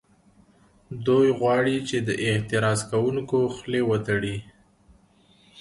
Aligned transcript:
دوی 1.05 1.27
غواړي 1.39 1.77
چې 1.89 1.97
د 2.07 2.09
اعتراض 2.27 2.79
کوونکو 2.91 3.37
خولې 3.55 3.81
وتړي 3.89 4.35